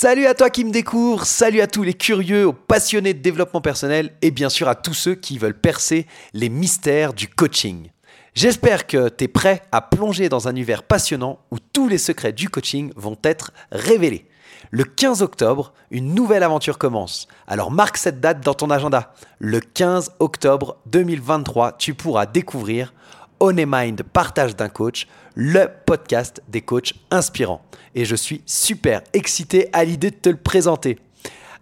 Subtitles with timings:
[0.00, 3.60] Salut à toi qui me découvre, salut à tous les curieux, aux passionnés de développement
[3.60, 7.88] personnel et bien sûr à tous ceux qui veulent percer les mystères du coaching.
[8.32, 12.32] J'espère que tu es prêt à plonger dans un univers passionnant où tous les secrets
[12.32, 14.28] du coaching vont être révélés.
[14.70, 17.26] Le 15 octobre, une nouvelle aventure commence.
[17.48, 19.12] Alors marque cette date dans ton agenda.
[19.40, 22.92] Le 15 octobre 2023, tu pourras découvrir
[23.40, 27.62] On Mind Partage d'un coach, le podcast des coachs inspirants.
[27.94, 30.98] Et je suis super excité à l'idée de te le présenter.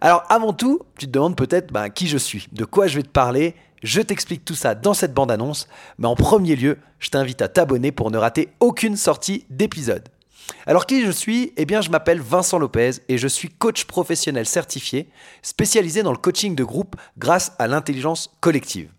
[0.01, 3.03] Alors avant tout, tu te demandes peut-être bah, qui je suis, de quoi je vais
[3.03, 3.55] te parler.
[3.83, 5.67] Je t'explique tout ça dans cette bande-annonce,
[5.99, 10.09] mais en premier lieu, je t'invite à t'abonner pour ne rater aucune sortie d'épisode.
[10.65, 11.53] Alors qui je suis?
[11.57, 15.09] Eh bien je m'appelle Vincent Lopez et je suis coach professionnel certifié,
[15.41, 18.89] spécialisé dans le coaching de groupe grâce à l'intelligence collective.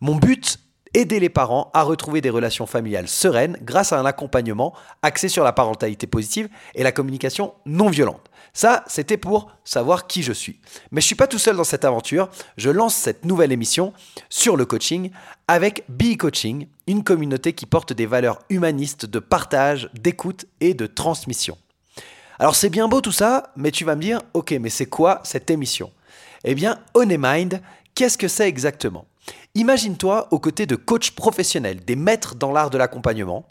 [0.00, 0.58] Mon but
[0.94, 5.44] aider les parents à retrouver des relations familiales sereines grâce à un accompagnement axé sur
[5.44, 8.30] la parentalité positive et la communication non violente.
[8.52, 10.60] Ça, c'était pour savoir qui je suis.
[10.90, 12.28] Mais je ne suis pas tout seul dans cette aventure.
[12.58, 13.94] Je lance cette nouvelle émission
[14.28, 15.10] sur le coaching
[15.48, 20.86] avec Be Coaching, une communauté qui porte des valeurs humanistes de partage, d'écoute et de
[20.86, 21.56] transmission.
[22.38, 25.20] Alors c'est bien beau tout ça, mais tu vas me dire, ok, mais c'est quoi
[25.24, 25.90] cette émission?
[26.44, 27.62] Eh bien, On Mind,
[27.94, 29.06] qu'est-ce que c'est exactement?
[29.54, 33.46] Imagine-toi aux côtés de coachs professionnels, des maîtres dans l'art de l'accompagnement.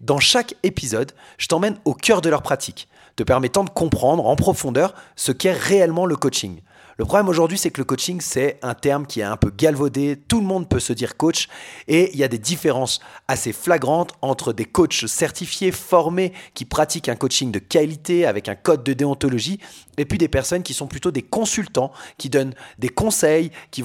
[0.00, 4.36] Dans chaque épisode, je t'emmène au cœur de leur pratique, te permettant de comprendre en
[4.36, 6.60] profondeur ce qu'est réellement le coaching.
[6.98, 10.16] Le problème aujourd'hui, c'est que le coaching, c'est un terme qui est un peu galvaudé.
[10.28, 11.46] Tout le monde peut se dire coach
[11.88, 17.10] et il y a des différences assez flagrantes entre des coachs certifiés, formés, qui pratiquent
[17.10, 19.60] un coaching de qualité avec un code de déontologie
[19.98, 23.82] et puis des personnes qui sont plutôt des consultants, qui donnent des conseils, qui,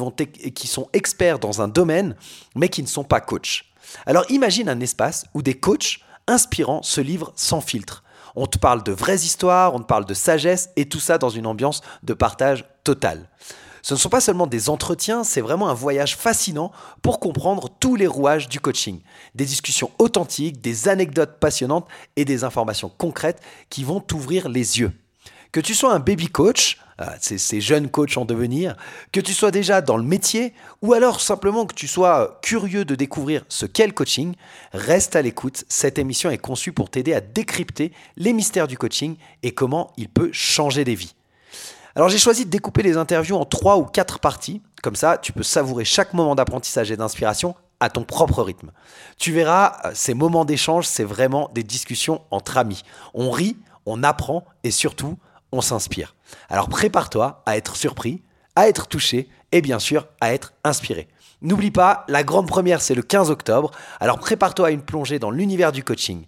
[0.68, 2.16] sont experts dans un domaine,
[2.56, 3.66] mais qui ne sont pas coachs.
[4.06, 8.04] Alors imagine un espace où des coachs inspirants se livrent sans filtre.
[8.36, 11.30] On te parle de vraies histoires, on te parle de sagesse et tout ça dans
[11.30, 13.30] une ambiance de partage total.
[13.82, 16.72] Ce ne sont pas seulement des entretiens, c'est vraiment un voyage fascinant
[17.02, 19.02] pour comprendre tous les rouages du coaching.
[19.34, 24.92] Des discussions authentiques, des anecdotes passionnantes et des informations concrètes qui vont t'ouvrir les yeux.
[25.52, 28.76] Que tu sois un baby coach, ah, ces jeunes coachs en devenir,
[29.12, 32.96] que tu sois déjà dans le métier ou alors simplement que tu sois curieux de
[32.96, 34.36] découvrir ce qu'est le coaching,
[34.72, 35.66] reste à l'écoute.
[35.68, 40.10] Cette émission est conçue pour t'aider à décrypter les mystères du coaching et comment il
[40.10, 41.16] peut changer des vies.
[41.96, 45.34] Alors j'ai choisi de découper les interviews en trois ou quatre parties, comme ça tu
[45.34, 48.72] peux savourer chaque moment d'apprentissage et d'inspiration à ton propre rythme.
[49.18, 52.84] Tu verras, euh, ces moments d'échange, c'est vraiment des discussions entre amis.
[53.14, 55.18] On rit, on apprend et surtout,
[55.52, 56.16] on s'inspire.
[56.50, 58.22] Alors prépare-toi à être surpris,
[58.56, 61.08] à être touché et bien sûr à être inspiré.
[61.42, 65.32] N'oublie pas, la grande première c'est le 15 octobre, alors prépare-toi à une plongée dans
[65.32, 66.26] l'univers du coaching.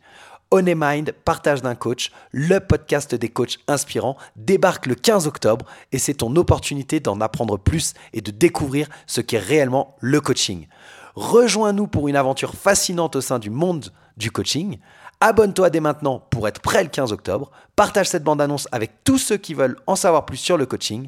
[0.55, 5.97] On Mind, partage d'un coach, le podcast des coachs inspirants, débarque le 15 octobre et
[5.97, 10.67] c'est ton opportunité d'en apprendre plus et de découvrir ce qu'est réellement le coaching.
[11.15, 14.77] Rejoins-nous pour une aventure fascinante au sein du monde du coaching.
[15.25, 17.49] Abonne-toi dès maintenant pour être prêt le 15 octobre.
[17.77, 21.07] Partage cette bande-annonce avec tous ceux qui veulent en savoir plus sur le coaching.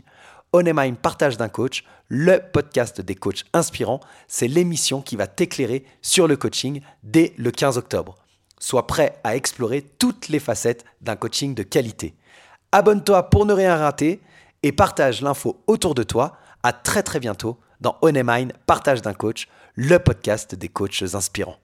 [0.53, 3.99] Mind partage d'un coach, le podcast des coachs inspirants,
[4.29, 8.15] c'est l'émission qui va t'éclairer sur le coaching dès le 15 octobre.
[8.57, 12.15] Sois prêt à explorer toutes les facettes d'un coaching de qualité.
[12.71, 14.21] Abonne-toi pour ne rien rater
[14.63, 16.37] et partage l'info autour de toi.
[16.63, 21.57] À très très bientôt dans Mind partage d'un coach, le podcast des coachs inspirants.